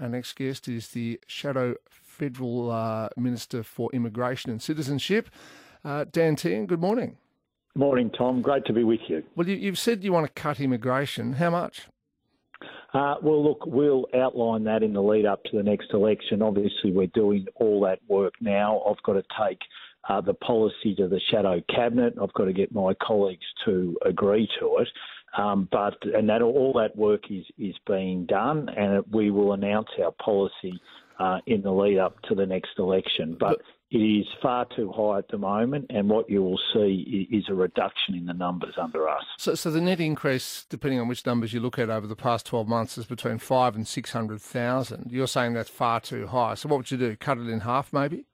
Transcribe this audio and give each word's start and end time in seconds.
Our 0.00 0.08
next 0.08 0.34
guest 0.34 0.68
is 0.68 0.88
the 0.88 1.20
Shadow 1.26 1.74
Federal 1.90 2.70
uh, 2.70 3.08
Minister 3.16 3.62
for 3.62 3.90
Immigration 3.92 4.50
and 4.50 4.62
Citizenship, 4.62 5.28
uh, 5.84 6.04
Dan 6.10 6.36
Tehan. 6.36 6.66
Good 6.66 6.80
morning. 6.80 7.16
Morning, 7.74 8.10
Tom. 8.16 8.40
Great 8.40 8.64
to 8.66 8.72
be 8.72 8.84
with 8.84 9.00
you. 9.08 9.24
Well, 9.34 9.48
you, 9.48 9.66
have 9.66 9.78
said 9.78 10.04
you 10.04 10.12
want 10.12 10.26
to 10.26 10.40
cut 10.40 10.60
immigration. 10.60 11.34
How 11.34 11.50
much? 11.50 11.88
Uh, 12.94 13.16
well, 13.22 13.44
look, 13.44 13.66
we'll 13.66 14.06
outline 14.14 14.64
that 14.64 14.82
in 14.82 14.92
the 14.92 15.02
lead 15.02 15.26
up 15.26 15.42
to 15.44 15.56
the 15.56 15.62
next 15.62 15.92
election. 15.92 16.42
Obviously, 16.42 16.92
we're 16.92 17.08
doing 17.08 17.46
all 17.56 17.80
that 17.82 17.98
work 18.08 18.34
now. 18.40 18.82
I've 18.88 19.02
got 19.02 19.14
to 19.14 19.22
take 19.40 19.58
uh, 20.08 20.20
the 20.20 20.34
policy 20.34 20.94
to 20.96 21.08
the 21.08 21.20
shadow 21.30 21.60
cabinet. 21.74 22.14
I've 22.20 22.32
got 22.32 22.46
to 22.46 22.52
get 22.52 22.72
my 22.72 22.94
colleagues 23.02 23.44
to 23.64 23.96
agree 24.04 24.48
to 24.60 24.78
it. 24.78 24.88
Um, 25.36 25.68
but 25.70 25.96
and 26.14 26.28
that 26.28 26.42
all 26.42 26.72
that 26.74 26.96
work 26.96 27.24
is 27.30 27.44
is 27.58 27.74
being 27.86 28.26
done, 28.26 28.68
and 28.70 29.04
we 29.12 29.30
will 29.30 29.52
announce 29.52 29.88
our 30.02 30.12
policy 30.12 30.80
uh, 31.18 31.38
in 31.46 31.62
the 31.62 31.70
lead 31.70 31.98
up 31.98 32.20
to 32.22 32.34
the 32.34 32.46
next 32.46 32.70
election. 32.78 33.36
But, 33.38 33.58
but 33.58 33.62
it 33.90 33.98
is 33.98 34.26
far 34.42 34.66
too 34.76 34.92
high 34.94 35.18
at 35.18 35.28
the 35.28 35.38
moment, 35.38 35.86
and 35.88 36.10
what 36.10 36.28
you 36.28 36.42
will 36.42 36.60
see 36.74 37.26
is 37.30 37.44
a 37.48 37.54
reduction 37.54 38.14
in 38.14 38.26
the 38.26 38.34
numbers 38.34 38.74
under 38.80 39.08
us. 39.08 39.22
So, 39.38 39.54
so 39.54 39.70
the 39.70 39.80
net 39.80 39.98
increase, 39.98 40.66
depending 40.68 41.00
on 41.00 41.08
which 41.08 41.24
numbers 41.24 41.54
you 41.54 41.60
look 41.60 41.78
at 41.78 41.88
over 41.88 42.06
the 42.06 42.16
past 42.16 42.44
12 42.46 42.68
months, 42.68 42.98
is 42.98 43.06
between 43.06 43.38
five 43.38 43.74
and 43.76 43.88
600,000. 43.88 45.10
You're 45.10 45.26
saying 45.26 45.54
that's 45.54 45.70
far 45.70 46.00
too 46.00 46.26
high. 46.26 46.54
So, 46.54 46.68
what 46.68 46.76
would 46.76 46.90
you 46.90 46.98
do? 46.98 47.16
Cut 47.16 47.38
it 47.38 47.48
in 47.48 47.60
half, 47.60 47.92
maybe? 47.92 48.26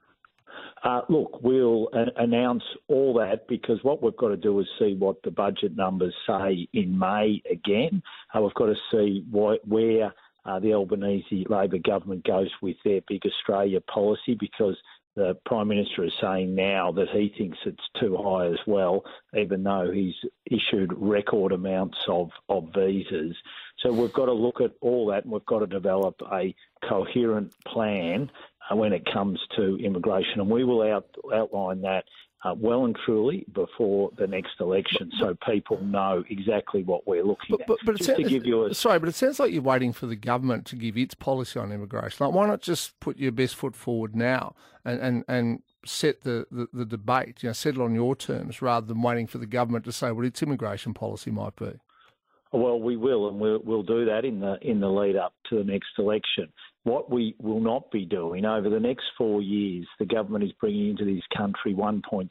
Uh, 0.85 1.01
look, 1.09 1.43
we'll 1.43 1.89
announce 2.17 2.63
all 2.89 3.15
that 3.15 3.49
because 3.49 3.83
what 3.83 4.03
we've 4.03 4.17
got 4.19 4.29
to 4.29 4.37
do 4.37 4.61
is 4.61 4.67
see 4.79 4.95
what 4.95 5.17
the 5.23 5.31
budget 5.31 5.75
numbers 5.75 6.15
say 6.27 6.69
in 6.75 6.99
May 6.99 7.41
again. 7.51 8.03
Uh, 8.35 8.43
we've 8.43 8.53
got 8.53 8.67
to 8.67 8.77
see 8.93 9.25
wh- 9.33 9.67
where 9.67 10.13
uh, 10.45 10.59
the 10.61 10.75
Albanese 10.75 11.47
Labor 11.49 11.79
government 11.79 12.23
goes 12.25 12.51
with 12.61 12.77
their 12.85 13.01
Big 13.09 13.23
Australia 13.25 13.81
policy 13.81 14.37
because 14.39 14.77
the 15.17 15.39
Prime 15.47 15.69
Minister 15.69 16.05
is 16.05 16.13
saying 16.21 16.55
now 16.55 16.93
that 16.93 17.09
he 17.11 17.33
thinks 17.39 17.57
it's 17.65 17.89
too 17.99 18.17
high 18.17 18.49
as 18.49 18.59
well, 18.67 19.05
even 19.35 19.63
though 19.63 19.91
he's 19.91 20.17
issued 20.51 20.93
record 20.97 21.53
amounts 21.53 21.99
of, 22.09 22.31
of 22.49 22.69
visas. 22.75 23.37
So 23.79 23.93
we've 23.93 24.13
got 24.13 24.27
to 24.27 24.33
look 24.33 24.61
at 24.61 24.73
all 24.81 25.07
that 25.07 25.25
and 25.25 25.33
we've 25.33 25.47
got 25.47 25.61
to 25.61 25.67
develop 25.67 26.21
a 26.33 26.55
coherent 26.87 27.55
plan 27.65 28.31
uh, 28.71 28.77
when 28.77 28.93
it 28.93 29.05
comes 29.13 29.41
to 29.57 29.77
immigration. 29.77 30.41
And 30.41 30.51
we 30.51 30.65
will 30.65 30.83
out, 30.83 31.07
outline 31.33 31.83
that 31.83 32.05
uh, 32.45 32.55
well 32.59 32.85
and 32.85 32.97
truly 33.05 33.47
before 33.55 34.11
the 34.19 34.27
next 34.27 34.61
election, 34.61 35.11
so 35.19 35.35
people 35.47 35.83
know 35.83 36.23
exactly 36.29 36.83
what 36.83 37.07
we're 37.07 37.25
looking 37.25 37.57
but, 37.57 37.67
but, 37.67 37.79
but 37.87 37.95
at. 37.95 37.99
Just 37.99 38.17
to 38.17 38.23
give 38.23 38.45
you 38.45 38.67
a... 38.67 38.75
sorry, 38.75 38.99
but 38.99 39.09
it 39.09 39.15
sounds 39.15 39.41
like 39.41 39.51
you're 39.51 39.63
waiting 39.63 39.95
for 39.95 40.07
the 40.07 40.17
government 40.17 40.67
to 40.67 40.77
give 40.77 40.99
its 40.99 41.15
policy 41.15 41.59
on 41.59 41.73
immigration. 41.73 42.27
Like, 42.27 42.35
why 42.35 42.47
not 42.47 42.61
just 42.61 42.99
put 43.01 43.19
your 43.19 43.33
best 43.33 43.55
foot 43.55 43.75
forward 43.75 44.15
now 44.15 44.55
and 44.85 45.01
and, 45.01 45.25
and 45.27 45.63
set 45.87 46.23
the, 46.23 46.47
the, 46.51 46.69
the 46.73 46.85
debate, 46.85 47.43
you 47.43 47.49
know, 47.49 47.55
settle 47.55 47.83
on 47.83 47.95
your 47.95 48.15
terms 48.15 48.61
rather 48.61 48.87
than 48.87 49.01
waiting 49.01 49.27
for 49.27 49.39
the 49.39 49.47
government 49.47 49.85
to 49.87 49.93
say 49.93 50.13
what 50.13 50.27
its 50.27 50.43
immigration 50.43 50.93
policy 50.93 51.31
might 51.31 51.57
be? 51.57 51.73
Well, 52.55 52.79
we 52.79 52.97
will, 52.97 53.27
and 53.27 53.41
we'll, 53.41 53.59
we'll 53.65 53.83
do 53.83 54.05
that 54.05 54.25
in 54.25 54.39
the 54.39 54.57
in 54.63 54.79
the 54.79 54.89
lead 54.89 55.17
up 55.17 55.35
to 55.51 55.57
the 55.57 55.65
next 55.65 55.89
election. 55.99 56.53
What 56.85 57.11
we 57.11 57.35
will 57.43 57.59
not 57.59 57.91
be 57.91 58.05
doing 58.05 58.45
over 58.45 58.71
the 58.71 58.79
next 58.79 59.07
four 59.19 59.43
years, 59.43 59.89
the 59.99 60.07
government 60.07 60.45
is 60.45 60.53
bringing 60.61 60.91
into 60.91 61.05
this 61.05 61.25
country 61.37 61.75
1.6 61.75 62.29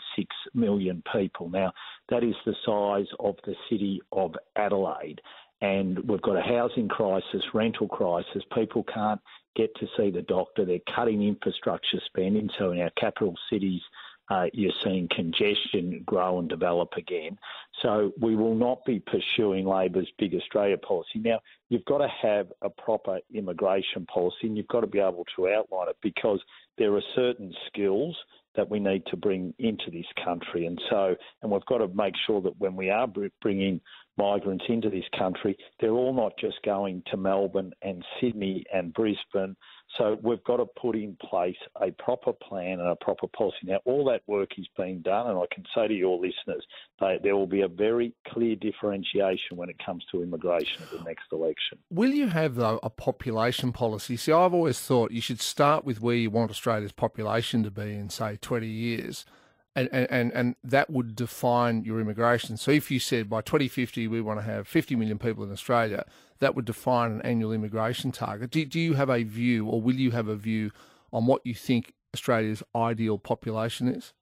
million 0.53 1.03
people. 1.11 1.49
Now, 1.49 1.73
that 2.07 2.23
is 2.23 2.35
the 2.45 2.55
size 2.66 3.13
of 3.19 3.35
the 3.45 3.53
city 3.69 4.01
of 4.13 4.33
Adelaide, 4.55 5.19
and 5.59 5.99
we've 6.07 6.21
got 6.21 6.38
a 6.38 6.41
housing 6.41 6.88
crisis, 6.88 7.44
rental 7.53 7.89
crisis. 7.89 8.44
People 8.55 8.85
can't 8.94 9.19
get 9.57 9.75
to 9.75 9.88
see 9.97 10.09
the 10.09 10.21
doctor. 10.21 10.63
They're 10.63 10.95
cutting 10.95 11.21
infrastructure 11.21 11.99
spending, 12.05 12.49
so 12.57 12.71
in 12.71 12.79
our 12.79 12.91
capital 12.91 13.35
cities 13.51 13.81
uh, 14.29 14.45
you're 14.53 14.71
seeing 14.83 15.07
congestion 15.09 16.02
grow 16.05 16.39
and 16.39 16.49
develop 16.49 16.93
again. 16.97 17.38
So 17.81 18.11
we 18.22 18.35
will 18.35 18.56
not 18.56 18.85
be 18.85 19.00
pursuing 19.01 19.66
Labor's 19.66 20.09
Big 20.17 20.34
Australia 20.34 20.78
policy. 20.78 21.19
Now, 21.19 21.39
you've 21.69 21.85
got 21.85 21.97
to 22.00 22.07
have 22.22 22.47
a 22.61 22.69
proper 22.69 23.19
immigration 23.34 24.06
policy 24.06 24.47
and 24.47 24.57
you've 24.57 24.67
got 24.67 24.81
to 24.81 24.88
be 24.88 25.00
able 25.00 25.25
to 25.35 25.50
outline 25.50 25.89
it 25.89 25.97
because 26.01 26.41
there 26.78 26.95
are 26.95 27.03
certain 27.16 27.53
skills 27.67 28.16
that 28.56 28.69
we 28.69 28.79
need 28.79 29.03
to 29.07 29.17
bring 29.17 29.53
into 29.59 29.89
this 29.91 30.06
country. 30.23 30.67
And 30.67 30.79
so, 30.90 31.16
and 31.41 31.51
we've 31.51 31.66
got 31.66 31.79
to 31.79 31.88
make 31.90 32.13
sure 32.28 32.41
that 32.41 32.57
when 32.59 32.75
we 32.75 32.90
are 32.90 33.07
bringing 33.41 33.81
migrants 34.17 34.66
into 34.69 34.90
this 34.90 35.05
country, 35.17 35.57
they're 35.79 35.91
all 35.91 36.13
not 36.13 36.34
just 36.40 36.61
going 36.63 37.01
to 37.09 37.17
Melbourne 37.17 37.73
and 37.81 38.05
Sydney 38.22 38.63
and 38.73 38.94
Brisbane 38.94 39.55
so 39.97 40.17
we've 40.21 40.43
got 40.43 40.57
to 40.57 40.65
put 40.65 40.95
in 40.95 41.15
place 41.29 41.57
a 41.81 41.91
proper 41.91 42.33
plan 42.33 42.79
and 42.79 42.89
a 42.89 42.95
proper 42.95 43.27
policy. 43.27 43.57
Now, 43.63 43.79
all 43.85 44.05
that 44.05 44.21
work 44.27 44.49
is 44.57 44.67
being 44.77 45.01
done, 45.01 45.27
and 45.27 45.37
I 45.37 45.45
can 45.53 45.63
say 45.75 45.87
to 45.87 45.93
your 45.93 46.17
listeners 46.17 46.65
that 46.99 47.21
there 47.21 47.35
will 47.35 47.47
be 47.47 47.61
a 47.61 47.67
very 47.67 48.13
clear 48.27 48.55
differentiation 48.55 49.57
when 49.57 49.69
it 49.69 49.77
comes 49.83 50.03
to 50.11 50.23
immigration 50.23 50.81
at 50.83 50.91
the 50.91 51.03
next 51.03 51.25
election. 51.31 51.77
Will 51.89 52.11
you 52.11 52.27
have, 52.27 52.55
though, 52.55 52.79
a 52.81 52.89
population 52.89 53.71
policy? 53.71 54.17
See, 54.17 54.31
I've 54.31 54.53
always 54.53 54.79
thought 54.79 55.11
you 55.11 55.21
should 55.21 55.41
start 55.41 55.85
with 55.85 56.01
where 56.01 56.15
you 56.15 56.31
want 56.31 56.51
Australia's 56.51 56.91
population 56.91 57.63
to 57.63 57.71
be 57.71 57.95
in, 57.95 58.09
say, 58.09 58.37
20 58.41 58.67
years 58.67 59.25
and, 59.75 59.89
and, 59.91 60.31
and 60.34 60.56
that 60.63 60.89
would 60.89 61.16
define 61.16 61.84
your 61.84 62.00
immigration. 62.00 62.57
So 62.57 62.72
if 62.72 62.91
you 62.91 63.00
said 63.00 63.29
by 63.29 63.41
2050 63.41 64.07
we 64.07 64.22
want 64.22 64.39
to 64.39 64.45
have 64.45 64.67
50 64.67 64.95
million 64.95 65.17
people 65.17 65.44
in 65.44 65.51
Australia, 65.51 66.06
that 66.39 66.56
would 66.56 66.66
define 66.66 67.11
an 67.11 67.22
annual 67.22 67.51
immigration 67.51 68.11
target. 68.11 68.51
Do, 68.51 68.66
do 68.66 68.79
you 68.79 68.94
have 68.94 69.09
a 69.09 69.23
view, 69.23 69.67
or 69.67 69.81
will 69.81 69.95
you 69.95 70.11
have 70.11 70.28
a 70.28 70.35
view 70.35 70.72
on 71.11 71.25
what 71.25 71.41
you 71.45 71.53
think 71.53 71.94
Australia's 72.13 72.61
ideal 72.75 73.17
population 73.17 73.88
is? 73.88 74.13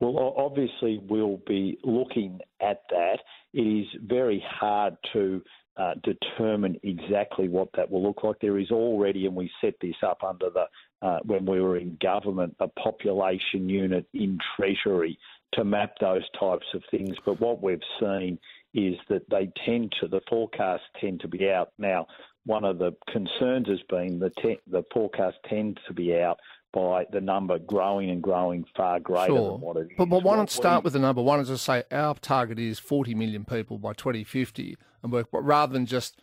Well, 0.00 0.34
obviously, 0.36 1.00
we'll 1.08 1.40
be 1.46 1.78
looking 1.84 2.40
at 2.60 2.82
that. 2.90 3.18
It 3.52 3.60
is 3.60 3.86
very 4.04 4.44
hard 4.48 4.96
to 5.12 5.42
uh, 5.76 5.94
determine 6.02 6.78
exactly 6.82 7.48
what 7.48 7.68
that 7.74 7.90
will 7.90 8.02
look 8.02 8.22
like. 8.22 8.36
There 8.40 8.58
is 8.58 8.70
already, 8.70 9.26
and 9.26 9.34
we 9.34 9.50
set 9.60 9.74
this 9.80 9.96
up 10.02 10.22
under 10.22 10.50
the 10.50 10.66
uh, 11.06 11.18
when 11.24 11.44
we 11.44 11.60
were 11.60 11.76
in 11.78 11.96
government, 12.00 12.54
a 12.60 12.68
population 12.68 13.68
unit 13.68 14.06
in 14.14 14.38
Treasury 14.56 15.18
to 15.54 15.64
map 15.64 15.94
those 16.00 16.22
types 16.38 16.66
of 16.74 16.82
things. 16.90 17.16
But 17.24 17.40
what 17.40 17.62
we've 17.62 17.82
seen 17.98 18.38
is 18.74 18.94
that 19.08 19.28
they 19.30 19.50
tend 19.66 19.92
to 20.00 20.08
the 20.08 20.20
forecasts 20.28 20.84
tend 21.00 21.20
to 21.20 21.28
be 21.28 21.50
out 21.50 21.72
now. 21.78 22.06
One 22.44 22.64
of 22.64 22.78
the 22.78 22.92
concerns 23.10 23.68
has 23.68 23.80
been 23.88 24.18
the 24.18 24.30
te- 24.30 24.60
the 24.70 24.84
forecast 24.92 25.36
tends 25.48 25.78
to 25.86 25.94
be 25.94 26.18
out 26.18 26.38
by 26.72 27.04
the 27.12 27.20
number 27.20 27.58
growing 27.58 28.10
and 28.10 28.22
growing 28.22 28.64
far 28.76 28.98
greater 28.98 29.26
sure. 29.26 29.52
than 29.52 29.60
what 29.60 29.76
it 29.76 29.80
is. 29.82 29.88
But, 29.98 30.06
but 30.06 30.22
why 30.22 30.36
not 30.36 30.50
start 30.50 30.84
with 30.84 30.94
the 30.94 30.98
number? 30.98 31.22
Why 31.22 31.36
not 31.36 31.46
just 31.46 31.64
say 31.64 31.84
our 31.90 32.14
target 32.14 32.58
is 32.58 32.78
40 32.78 33.14
million 33.14 33.44
people 33.44 33.78
by 33.78 33.92
2050 33.92 34.76
and 35.02 35.12
work, 35.12 35.28
but 35.30 35.42
rather 35.42 35.72
than 35.72 35.86
just 35.86 36.20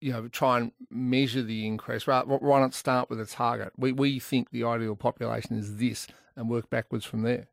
you 0.00 0.12
know 0.12 0.28
try 0.28 0.58
and 0.58 0.72
measure 0.90 1.42
the 1.42 1.66
increase, 1.66 2.06
why 2.06 2.22
not 2.26 2.74
start 2.74 3.10
with 3.10 3.20
a 3.20 3.26
target? 3.26 3.72
We, 3.76 3.92
we 3.92 4.18
think 4.18 4.50
the 4.50 4.64
ideal 4.64 4.96
population 4.96 5.56
is 5.56 5.76
this 5.76 6.06
and 6.36 6.48
work 6.48 6.70
backwards 6.70 7.04
from 7.04 7.22
there. 7.22 7.48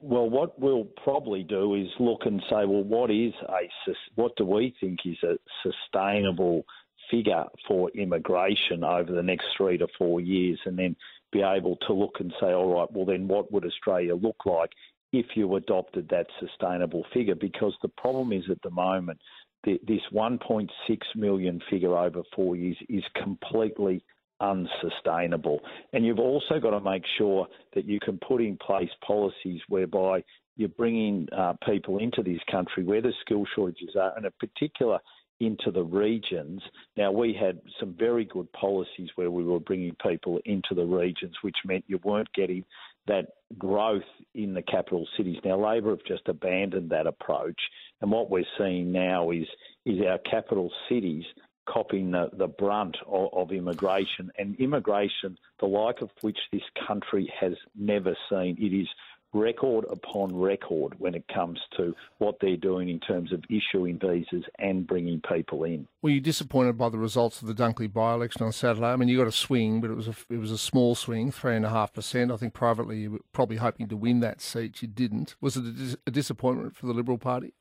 Well, 0.00 0.30
what 0.30 0.60
we'll 0.60 0.86
probably 1.02 1.42
do 1.42 1.74
is 1.74 1.88
look 1.98 2.24
and 2.24 2.40
say, 2.48 2.64
well, 2.64 2.84
what 2.84 3.10
is 3.10 3.32
a 3.48 3.68
what 4.14 4.36
do 4.36 4.44
we 4.44 4.74
think 4.80 5.00
is 5.04 5.22
a 5.24 5.38
sustainable 5.62 6.64
figure 7.10 7.46
for 7.66 7.90
immigration 7.90 8.84
over 8.84 9.10
the 9.10 9.22
next 9.22 9.46
three 9.56 9.78
to 9.78 9.88
four 9.98 10.20
years, 10.20 10.60
and 10.66 10.78
then 10.78 10.94
be 11.32 11.42
able 11.42 11.76
to 11.86 11.92
look 11.92 12.16
and 12.20 12.32
say, 12.40 12.52
all 12.52 12.78
right, 12.78 12.90
well, 12.92 13.04
then 13.04 13.28
what 13.28 13.52
would 13.52 13.64
Australia 13.64 14.14
look 14.14 14.46
like 14.46 14.70
if 15.12 15.26
you 15.34 15.56
adopted 15.56 16.08
that 16.10 16.26
sustainable 16.40 17.04
figure? 17.12 17.34
Because 17.34 17.74
the 17.82 17.88
problem 17.88 18.32
is 18.32 18.44
at 18.50 18.62
the 18.62 18.70
moment, 18.70 19.18
this 19.64 20.00
1.6 20.12 20.68
million 21.16 21.60
figure 21.70 21.96
over 21.96 22.22
four 22.34 22.56
years 22.56 22.76
is 22.88 23.02
completely 23.22 24.04
unsustainable. 24.40 25.60
And 25.92 26.04
you've 26.06 26.20
also 26.20 26.60
got 26.60 26.70
to 26.70 26.80
make 26.80 27.02
sure 27.16 27.48
that 27.74 27.84
you 27.84 27.98
can 28.00 28.18
put 28.18 28.40
in 28.40 28.56
place 28.56 28.90
policies 29.06 29.60
whereby 29.68 30.22
you're 30.56 30.68
bringing 30.68 31.28
uh, 31.36 31.54
people 31.64 31.98
into 31.98 32.22
this 32.22 32.40
country 32.50 32.84
where 32.84 33.02
the 33.02 33.12
skill 33.20 33.44
shortages 33.54 33.96
are, 33.96 34.12
and 34.16 34.26
in 34.26 34.32
particular 34.38 34.98
into 35.40 35.70
the 35.70 35.82
regions. 35.82 36.60
Now, 36.96 37.12
we 37.12 37.32
had 37.32 37.60
some 37.78 37.94
very 37.96 38.24
good 38.24 38.52
policies 38.52 39.08
where 39.14 39.30
we 39.30 39.44
were 39.44 39.60
bringing 39.60 39.94
people 40.02 40.40
into 40.44 40.74
the 40.74 40.84
regions, 40.84 41.34
which 41.42 41.56
meant 41.64 41.84
you 41.86 42.00
weren't 42.02 42.32
getting 42.34 42.64
that 43.08 43.26
growth 43.58 44.02
in 44.34 44.54
the 44.54 44.62
capital 44.62 45.06
cities. 45.16 45.38
Now, 45.44 45.58
Labor 45.58 45.90
have 45.90 46.04
just 46.06 46.28
abandoned 46.28 46.90
that 46.90 47.06
approach, 47.06 47.60
and 48.00 48.10
what 48.10 48.30
we're 48.30 48.44
seeing 48.56 48.92
now 48.92 49.30
is 49.30 49.46
is 49.84 50.00
our 50.06 50.18
capital 50.18 50.70
cities 50.88 51.24
copying 51.68 52.10
the, 52.10 52.30
the 52.32 52.46
brunt 52.46 52.96
of, 53.06 53.28
of, 53.32 53.52
immigration 53.52 54.30
and 54.38 54.56
immigration, 54.56 55.36
the 55.60 55.66
like 55.66 56.00
of 56.00 56.10
which 56.22 56.38
this 56.50 56.62
country 56.86 57.30
has 57.38 57.52
never 57.76 58.16
seen. 58.30 58.56
It 58.58 58.74
is 58.74 58.88
record 59.32 59.84
upon 59.90 60.34
record 60.34 60.94
when 60.98 61.14
it 61.14 61.24
comes 61.32 61.58
to 61.76 61.94
what 62.18 62.36
they're 62.40 62.56
doing 62.56 62.88
in 62.88 63.00
terms 63.00 63.32
of 63.32 63.42
issuing 63.50 63.98
visas 63.98 64.44
and 64.58 64.86
bringing 64.86 65.20
people 65.20 65.64
in. 65.64 65.86
Were 66.02 66.10
you 66.10 66.20
disappointed 66.20 66.78
by 66.78 66.88
the 66.88 66.98
results 66.98 67.42
of 67.42 67.48
the 67.48 67.54
Dunkley 67.54 67.92
by-election 67.92 68.42
on 68.42 68.52
Saturday? 68.52 68.86
I 68.86 68.96
mean, 68.96 69.08
you 69.08 69.18
got 69.18 69.26
a 69.26 69.32
swing, 69.32 69.80
but 69.80 69.90
it 69.90 69.94
was 69.94 70.08
a 70.08 70.14
it 70.30 70.38
was 70.38 70.50
a 70.50 70.58
small 70.58 70.94
swing, 70.94 71.30
three 71.30 71.56
and 71.56 71.64
a 71.64 71.70
half 71.70 71.92
percent. 71.92 72.32
I 72.32 72.36
think 72.36 72.54
privately 72.54 72.98
you 72.98 73.10
were 73.12 73.20
probably 73.32 73.56
hoping 73.56 73.88
to 73.88 73.96
win 73.96 74.20
that 74.20 74.40
seat. 74.40 74.82
You 74.82 74.88
didn't. 74.88 75.36
Was 75.40 75.56
it 75.56 75.64
a, 75.64 75.72
dis- 75.72 75.96
a 76.06 76.10
disappointment 76.10 76.76
for 76.76 76.86
the 76.86 76.92
Liberal 76.94 77.18
Party? 77.18 77.54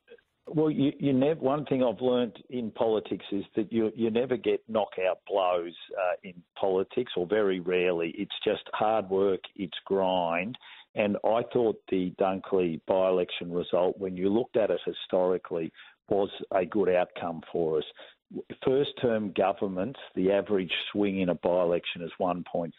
Well, 0.49 0.71
you, 0.71 0.93
you 0.97 1.11
never. 1.11 1.39
One 1.41 1.65
thing 1.65 1.83
I've 1.83 1.99
learned 1.99 2.37
in 2.49 2.71
politics 2.71 3.25
is 3.31 3.43
that 3.57 3.71
you 3.71 3.91
you 3.95 4.09
never 4.09 4.37
get 4.37 4.63
knockout 4.69 5.19
blows 5.27 5.73
uh, 5.99 6.13
in 6.23 6.35
politics, 6.57 7.11
or 7.17 7.27
very 7.27 7.59
rarely. 7.59 8.13
It's 8.17 8.31
just 8.45 8.63
hard 8.73 9.09
work, 9.09 9.41
it's 9.57 9.77
grind, 9.85 10.57
and 10.97 11.15
I 11.23 11.43
thought 11.53 11.79
the 11.89 12.11
Dunkley 12.19 12.81
by-election 12.87 13.51
result, 13.51 13.99
when 13.99 14.17
you 14.17 14.29
looked 14.29 14.57
at 14.57 14.71
it 14.71 14.81
historically, 14.83 15.71
was 16.09 16.29
a 16.51 16.65
good 16.65 16.89
outcome 16.89 17.41
for 17.51 17.77
us. 17.77 17.83
First 18.65 18.91
term 19.01 19.31
governments, 19.37 19.99
the 20.15 20.31
average 20.31 20.71
swing 20.91 21.21
in 21.21 21.29
a 21.29 21.35
by 21.35 21.61
election 21.61 22.01
is 22.01 22.11
1.5%. 22.19 22.71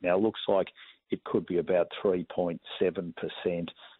Now, 0.00 0.16
it 0.16 0.22
looks 0.22 0.40
like 0.46 0.68
it 1.10 1.22
could 1.24 1.44
be 1.46 1.58
about 1.58 1.88
3.7% 2.02 2.58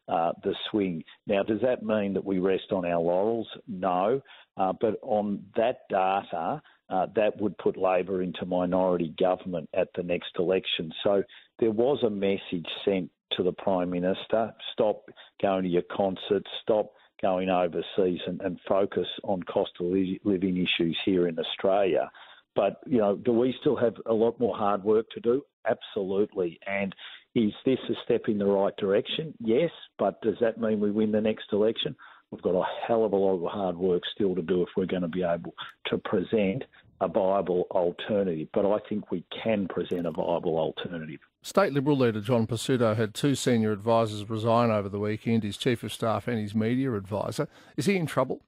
uh, 0.07 0.33
the 0.43 0.55
swing. 0.71 1.03
Now, 1.27 1.43
does 1.43 1.61
that 1.63 1.83
mean 1.83 2.15
that 2.15 2.25
we 2.25 2.39
rest 2.39 2.71
on 2.71 2.85
our 2.85 3.01
laurels? 3.01 3.49
No. 3.67 4.23
Uh, 4.57 4.73
but 4.81 4.99
on 5.03 5.43
that 5.57 5.81
data, 5.91 6.63
uh, 6.89 7.07
that 7.17 7.41
would 7.41 7.59
put 7.59 7.77
Labor 7.77 8.23
into 8.23 8.47
minority 8.47 9.15
government 9.19 9.69
at 9.75 9.89
the 9.97 10.03
next 10.03 10.31
election. 10.39 10.93
So 11.03 11.23
there 11.59 11.71
was 11.71 12.03
a 12.03 12.11
message 12.11 12.67
sent 12.85 13.11
to 13.37 13.43
the 13.43 13.53
Prime 13.53 13.91
Minister 13.91 14.53
stop 14.73 15.09
going 15.41 15.65
to 15.65 15.69
your 15.69 15.83
concerts, 15.95 16.49
stop 16.63 16.93
going 17.23 17.49
overseas 17.49 18.21
and, 18.27 18.41
and 18.43 18.59
focus 18.69 19.07
on 19.23 19.43
cost 19.45 19.71
of 19.81 19.87
living 20.25 20.57
issues 20.57 20.97
here 21.05 21.29
in 21.29 21.39
Australia. 21.39 22.11
But, 22.55 22.81
you 22.87 22.99
know, 22.99 23.17
do 23.17 23.33
we 23.33 23.55
still 23.61 23.77
have 23.77 23.95
a 24.07 24.13
lot 24.13 24.39
more 24.39 24.57
hard 24.57 24.85
work 24.85 25.07
to 25.11 25.21
do? 25.21 25.43
Absolutely. 25.69 26.59
And 26.67 26.95
is 27.35 27.53
this 27.65 27.79
a 27.89 27.95
step 28.05 28.23
in 28.29 28.39
the 28.39 28.47
right 28.47 28.77
direction? 28.77 29.35
Yes. 29.41 29.71
But 29.99 30.21
does 30.23 30.37
that 30.41 30.61
mean 30.61 30.81
we 30.81 30.91
win 30.91 31.11
the 31.13 31.21
next 31.21 31.47
election? 31.53 31.97
We've 32.31 32.43
got 32.43 32.55
a 32.55 32.65
hell 32.87 33.05
of 33.05 33.13
a 33.13 33.17
lot 33.17 33.45
of 33.45 33.51
hard 33.51 33.77
work 33.77 34.03
still 34.15 34.35
to 34.35 34.43
do 34.43 34.63
if 34.63 34.69
we're 34.77 34.87
going 34.87 35.03
to 35.03 35.09
be 35.09 35.23
able 35.23 35.55
to 35.87 35.99
present 35.99 36.65
a 37.01 37.09
viable 37.09 37.67
alternative. 37.71 38.49
But 38.53 38.67
I 38.67 38.79
think 38.89 39.11
we 39.11 39.25
can 39.43 39.69
present 39.69 40.07
a 40.07 40.11
viable 40.11 40.59
alternative. 40.59 41.21
State 41.43 41.73
Liberal 41.73 41.99
leader 41.99 42.21
John 42.21 42.47
Pesutto 42.47 42.97
had 42.97 43.15
two 43.15 43.35
senior 43.35 43.73
advisors 43.73 44.29
resign 44.31 44.71
over 44.71 44.89
the 44.89 44.99
weekend, 44.99 45.43
his 45.43 45.57
chief 45.57 45.83
of 45.83 45.93
staff 45.93 46.27
and 46.27 46.39
his 46.39 46.55
media 46.55 46.93
advisor. 46.95 47.49
Is 47.77 47.87
he 47.87 47.97
in 47.97 48.07
trouble? 48.07 48.41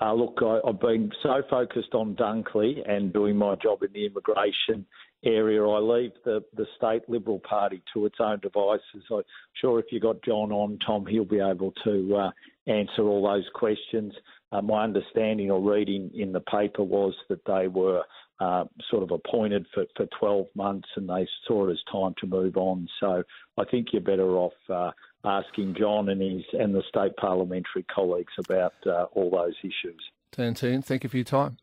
Uh, 0.00 0.12
look, 0.12 0.38
I, 0.42 0.60
have 0.66 0.80
been 0.80 1.12
so 1.22 1.42
focused 1.48 1.94
on 1.94 2.16
Dunkley 2.16 2.88
and 2.88 3.12
doing 3.12 3.36
my 3.36 3.54
job 3.56 3.82
in 3.82 3.92
the 3.92 4.06
immigration 4.06 4.86
area, 5.24 5.62
I 5.62 5.78
leave 5.78 6.12
the, 6.24 6.44
the 6.56 6.66
state 6.76 7.08
Liberal 7.08 7.40
Party 7.40 7.82
to 7.94 8.06
its 8.06 8.16
own 8.20 8.40
devices. 8.40 9.04
I'm 9.10 9.22
sure 9.54 9.78
if 9.78 9.86
you 9.90 10.00
got 10.00 10.22
John 10.22 10.52
on, 10.52 10.78
Tom, 10.84 11.06
he'll 11.06 11.24
be 11.24 11.40
able 11.40 11.72
to 11.84 12.16
uh, 12.16 12.30
answer 12.66 13.02
all 13.02 13.22
those 13.22 13.48
questions. 13.54 14.12
Uh, 14.54 14.62
my 14.62 14.84
understanding 14.84 15.50
or 15.50 15.60
reading 15.60 16.10
in 16.14 16.32
the 16.32 16.40
paper 16.40 16.84
was 16.84 17.12
that 17.28 17.44
they 17.44 17.66
were 17.66 18.02
uh, 18.38 18.64
sort 18.88 19.02
of 19.02 19.10
appointed 19.10 19.66
for, 19.74 19.84
for 19.96 20.06
12 20.18 20.46
months 20.54 20.88
and 20.96 21.08
they 21.08 21.26
saw 21.46 21.68
it 21.68 21.72
as 21.72 21.78
time 21.90 22.14
to 22.20 22.26
move 22.26 22.56
on. 22.56 22.86
So 23.00 23.24
I 23.58 23.64
think 23.64 23.88
you're 23.92 24.02
better 24.02 24.36
off 24.36 24.52
uh, 24.72 24.92
asking 25.24 25.74
John 25.76 26.08
and 26.08 26.22
his 26.22 26.44
and 26.52 26.72
the 26.72 26.82
state 26.88 27.16
parliamentary 27.16 27.84
colleagues 27.92 28.32
about 28.38 28.74
uh, 28.86 29.06
all 29.12 29.30
those 29.30 29.54
issues. 29.62 30.00
Dan 30.30 30.54
Tehan, 30.54 30.84
thank 30.84 31.02
you 31.02 31.10
for 31.10 31.16
your 31.16 31.24
time. 31.24 31.56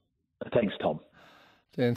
Thanks, 0.53 0.73
Tom. 0.81 0.99
Dan 1.77 1.89